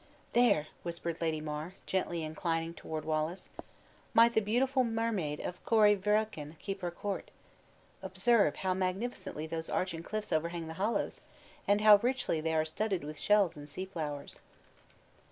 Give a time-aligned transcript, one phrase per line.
[0.33, 3.51] "There," whispered Lady mar, gently inclining toward Wallace,
[4.15, 7.29] "might the beautiful mermaid of Corie Vrekin keep her court!
[8.01, 11.21] Observe how magnificently those arching cliffs overhang the hollows,
[11.67, 14.39] and how richly they are studded with shells and sea flowers!"